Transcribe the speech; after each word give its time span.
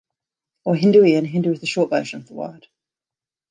Or 0.65 0.75
Hinduian, 0.75 1.27
Hindu 1.27 1.51
is 1.51 1.59
the 1.61 1.67
short 1.67 1.91
version 1.91 2.19
of 2.21 2.27
the 2.27 2.33
word. 2.33 2.65